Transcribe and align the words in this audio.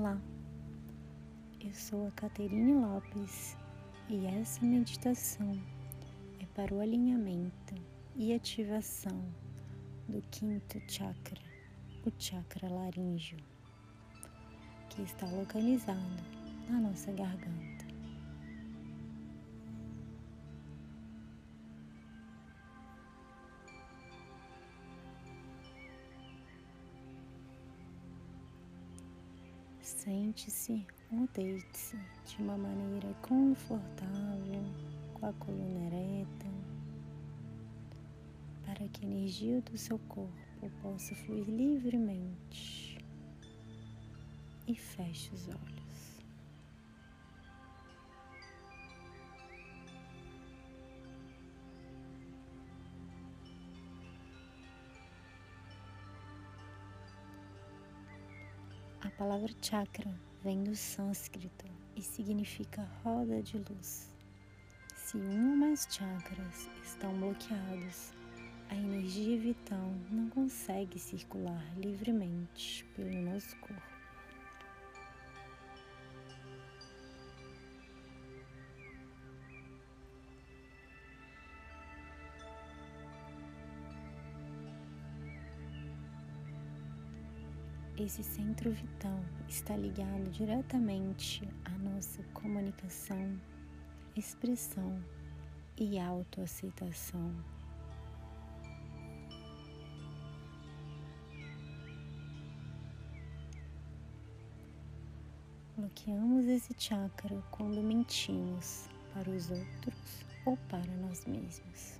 Olá, 0.00 0.16
eu 1.60 1.74
sou 1.74 2.06
a 2.06 2.10
Caterine 2.12 2.74
Lopes 2.74 3.56
e 4.08 4.26
essa 4.26 4.64
meditação 4.64 5.60
é 6.38 6.46
para 6.54 6.72
o 6.72 6.80
alinhamento 6.80 7.74
e 8.14 8.32
ativação 8.32 9.20
do 10.08 10.22
quinto 10.30 10.80
chakra, 10.86 11.42
o 12.06 12.12
chakra 12.16 12.72
laríngeo, 12.72 13.38
que 14.88 15.02
está 15.02 15.26
localizado 15.26 16.22
na 16.70 16.78
nossa 16.78 17.10
garganta. 17.10 17.77
Sente-se 29.88 30.86
ou 31.10 31.26
deite-se 31.32 31.96
de 32.26 32.42
uma 32.42 32.58
maneira 32.58 33.08
confortável, 33.22 34.62
com 35.14 35.24
a 35.24 35.32
coluna 35.32 35.86
ereta, 35.86 36.46
para 38.66 38.86
que 38.88 39.06
a 39.06 39.08
energia 39.08 39.62
do 39.62 39.78
seu 39.78 39.98
corpo 40.00 40.70
possa 40.82 41.14
fluir 41.14 41.48
livremente. 41.48 42.98
E 44.66 44.74
feche 44.74 45.34
os 45.34 45.48
olhos. 45.48 45.77
A 59.00 59.10
palavra 59.10 59.52
chakra 59.62 60.12
vem 60.42 60.64
do 60.64 60.74
sânscrito 60.74 61.66
e 61.94 62.02
significa 62.02 62.82
roda 63.04 63.40
de 63.40 63.56
luz. 63.58 64.12
Se 64.96 65.16
um 65.16 65.50
ou 65.50 65.56
mais 65.56 65.86
chakras 65.88 66.68
estão 66.82 67.16
bloqueados, 67.16 68.12
a 68.68 68.74
energia 68.74 69.38
vital 69.38 69.88
não 70.10 70.28
consegue 70.30 70.98
circular 70.98 71.64
livremente 71.78 72.84
pelo 72.96 73.22
nosso 73.22 73.56
corpo. 73.58 73.97
Esse 88.00 88.22
centro 88.22 88.70
vital 88.70 89.20
está 89.48 89.76
ligado 89.76 90.30
diretamente 90.30 91.42
à 91.64 91.70
nossa 91.78 92.22
comunicação, 92.32 93.36
expressão 94.14 95.02
e 95.76 95.98
autoaceitação. 95.98 97.34
Bloqueamos 105.76 106.46
esse 106.46 106.76
chakra 106.78 107.42
quando 107.50 107.82
mentimos 107.82 108.88
para 109.12 109.28
os 109.28 109.50
outros 109.50 110.24
ou 110.46 110.56
para 110.68 110.86
nós 110.98 111.26
mesmos. 111.26 111.98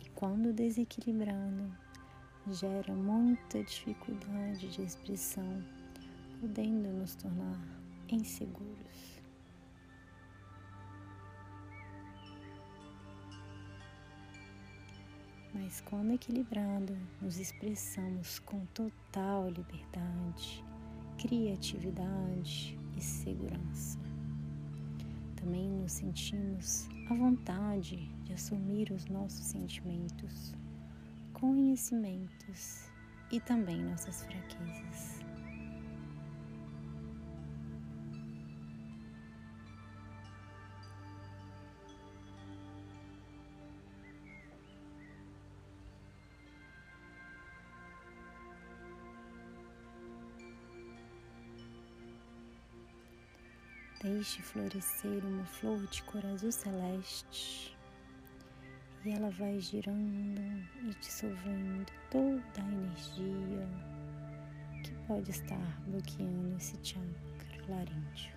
E 0.00 0.08
quando 0.10 0.52
desequilibrado, 0.52 1.89
gera 2.48 2.94
muita 2.94 3.62
dificuldade 3.62 4.68
de 4.68 4.82
expressão, 4.82 5.62
podendo 6.40 6.88
nos 6.88 7.14
tornar 7.14 7.60
inseguros. 8.08 9.20
Mas 15.52 15.80
quando 15.82 16.12
equilibrado, 16.12 16.96
nos 17.20 17.38
expressamos 17.38 18.38
com 18.40 18.64
total 18.66 19.48
liberdade, 19.50 20.64
criatividade 21.18 22.78
e 22.96 23.00
segurança. 23.00 23.98
Também 25.36 25.68
nos 25.68 25.92
sentimos 25.92 26.88
à 27.08 27.14
vontade 27.14 27.96
de 28.24 28.32
assumir 28.32 28.90
os 28.92 29.06
nossos 29.06 29.44
sentimentos 29.46 30.54
conhecimentos 31.40 32.90
e 33.32 33.40
também 33.40 33.82
nossas 33.82 34.22
fraquezas. 34.24 35.20
Deixe 54.02 54.42
florescer 54.42 55.24
uma 55.26 55.44
flor 55.44 55.86
de 55.86 56.02
cor 56.04 56.24
azul 56.26 56.52
celeste 56.52 57.79
e 59.04 59.10
ela 59.10 59.30
vai 59.30 59.58
girando 59.60 60.40
e 60.82 60.94
dissolvendo 61.00 61.90
toda 62.10 62.42
a 62.58 62.72
energia 62.72 63.68
que 64.84 64.92
pode 65.06 65.30
estar 65.30 65.80
bloqueando 65.86 66.54
esse 66.56 66.78
chakra 66.82 67.08
laríngeo. 67.66 68.34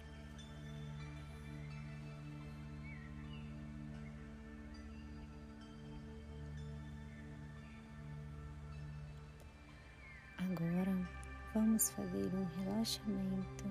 Agora 10.38 11.10
vamos 11.54 11.90
fazer 11.90 12.32
um 12.34 12.46
relaxamento 12.64 13.66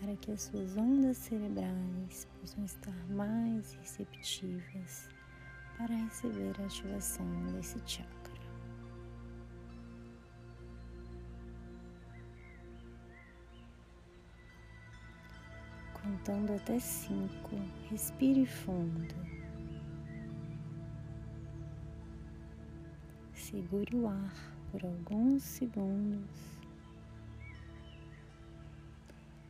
para 0.00 0.16
que 0.16 0.32
as 0.32 0.42
suas 0.42 0.76
ondas 0.76 1.16
cerebrais 1.16 2.26
possam 2.40 2.64
estar 2.64 3.08
mais 3.08 3.72
receptivas 3.74 5.15
para 5.76 5.94
receber 5.94 6.54
a 6.60 6.64
ativação 6.64 7.26
desse 7.52 7.78
chakra. 7.86 8.16
Contando 15.92 16.54
até 16.54 16.78
cinco, 16.78 17.56
respire 17.90 18.46
fundo. 18.46 19.14
Segure 23.34 23.96
o 23.96 24.08
ar 24.08 24.34
por 24.70 24.84
alguns 24.84 25.42
segundos 25.42 26.56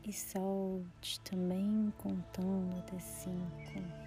e 0.04 0.12
solte 0.12 1.20
também 1.20 1.92
contando 1.98 2.78
até 2.78 2.98
cinco. 3.00 4.05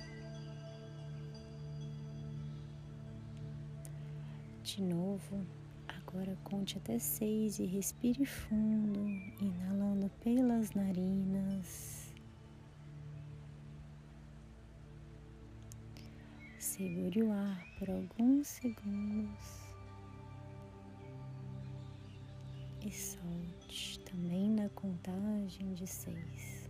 De 4.70 4.84
novo, 4.84 5.48
agora 5.88 6.38
conte 6.44 6.78
até 6.78 7.00
seis 7.00 7.58
e 7.58 7.66
respire 7.66 8.24
fundo, 8.24 9.00
inalando 9.42 10.12
pelas 10.24 10.70
narinas. 10.74 12.14
Segure 16.60 17.24
o 17.24 17.32
ar 17.32 17.66
por 17.80 17.90
alguns 17.90 18.48
segundos 18.48 19.60
e 22.86 22.92
solte 22.92 24.00
também 24.02 24.52
na 24.52 24.70
contagem 24.70 25.74
de 25.74 25.88
seis. 25.88 26.68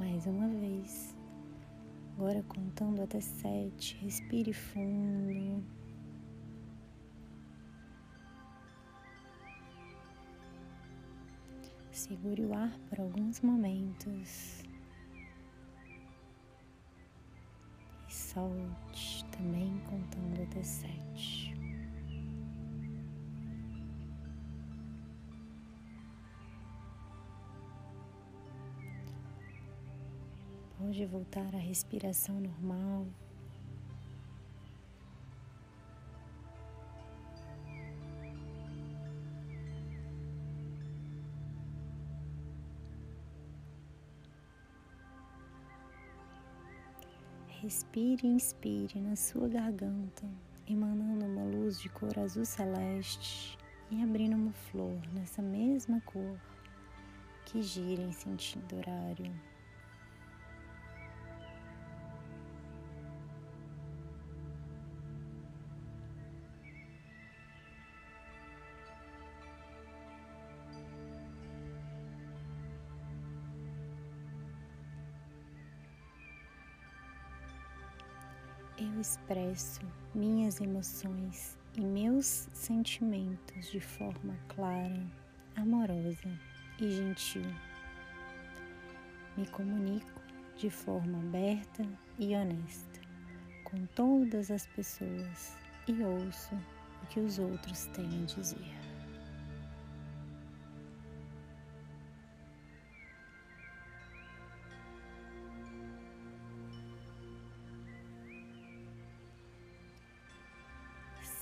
Mais 0.00 0.26
uma 0.26 0.48
vez. 0.48 1.17
Agora 2.18 2.42
contando 2.48 3.00
até 3.00 3.20
sete, 3.20 3.96
respire 4.02 4.52
fundo. 4.52 5.64
Segure 11.92 12.44
o 12.44 12.54
ar 12.54 12.76
por 12.88 12.98
alguns 12.98 13.40
momentos. 13.40 14.64
E 18.08 18.12
solte 18.12 19.24
também 19.26 19.78
contando 19.88 20.42
até 20.42 20.64
sete. 20.64 21.47
onde 30.80 31.04
voltar 31.04 31.54
à 31.54 31.58
respiração 31.58 32.40
normal. 32.40 33.06
Respire 47.60 48.26
e 48.26 48.30
inspire 48.30 49.00
na 49.00 49.16
sua 49.16 49.48
garganta, 49.48 50.24
emanando 50.66 51.26
uma 51.26 51.42
luz 51.42 51.80
de 51.80 51.88
cor 51.88 52.16
azul 52.18 52.44
celeste 52.44 53.58
e 53.90 54.00
abrindo 54.02 54.36
uma 54.36 54.52
flor 54.52 55.00
nessa 55.12 55.42
mesma 55.42 56.00
cor 56.02 56.38
que 57.44 57.60
gira 57.60 58.02
em 58.02 58.12
sentido 58.12 58.76
horário. 58.76 59.32
Eu 78.80 79.00
expresso 79.00 79.80
minhas 80.14 80.60
emoções 80.60 81.58
e 81.76 81.80
meus 81.80 82.48
sentimentos 82.52 83.70
de 83.70 83.80
forma 83.80 84.38
clara, 84.48 85.04
amorosa 85.56 86.30
e 86.80 86.90
gentil. 86.90 87.42
Me 89.36 89.46
comunico 89.48 90.22
de 90.56 90.70
forma 90.70 91.18
aberta 91.18 91.84
e 92.18 92.34
honesta 92.34 93.00
com 93.64 93.84
todas 93.94 94.50
as 94.50 94.66
pessoas 94.68 95.56
e 95.86 96.02
ouço 96.02 96.54
o 97.02 97.06
que 97.06 97.20
os 97.20 97.38
outros 97.38 97.86
têm 97.86 98.22
a 98.22 98.26
dizer. 98.26 98.87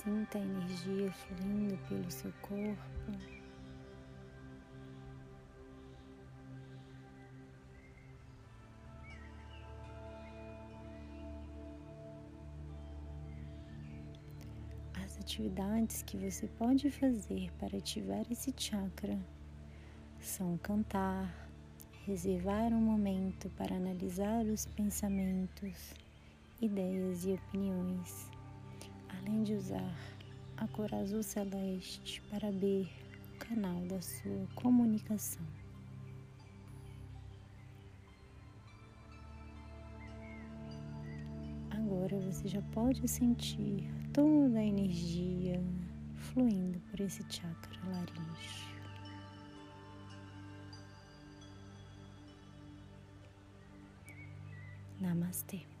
Sinta 0.07 0.37
a 0.37 0.41
energia 0.41 1.11
fluindo 1.11 1.77
pelo 1.89 2.09
seu 2.09 2.31
corpo. 2.41 2.77
As 14.93 15.19
atividades 15.19 16.03
que 16.03 16.15
você 16.15 16.47
pode 16.57 16.89
fazer 16.89 17.51
para 17.59 17.77
ativar 17.77 18.25
esse 18.31 18.53
chakra 18.57 19.19
são 20.21 20.57
cantar, 20.59 21.49
reservar 22.05 22.71
um 22.71 22.79
momento 22.79 23.49
para 23.57 23.75
analisar 23.75 24.45
os 24.45 24.65
pensamentos, 24.67 25.93
ideias 26.61 27.25
e 27.25 27.33
opiniões 27.33 28.36
além 29.09 29.43
de 29.43 29.53
usar 29.53 29.93
a 30.57 30.67
cor 30.67 30.93
azul 30.93 31.21
celeste 31.21 32.21
para 32.29 32.47
abrir 32.49 32.89
o 33.35 33.39
canal 33.39 33.79
da 33.87 34.01
sua 34.01 34.47
comunicação. 34.55 35.45
Agora 41.69 42.17
você 42.19 42.47
já 42.47 42.61
pode 42.73 43.07
sentir 43.07 43.87
toda 44.11 44.59
a 44.59 44.65
energia 44.65 45.63
fluindo 46.15 46.79
por 46.89 46.99
esse 46.99 47.23
chakra 47.29 47.79
laríngeo. 47.85 48.77
Namastê. 54.99 55.76